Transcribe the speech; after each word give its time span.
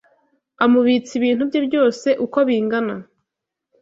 amubitsa 0.63 1.11
ibintu 1.19 1.43
bye 1.49 1.59
byose 1.67 2.07
uko 2.25 2.37
bingana 2.47 2.95